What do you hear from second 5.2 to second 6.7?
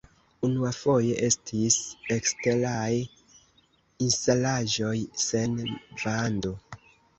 sen vando.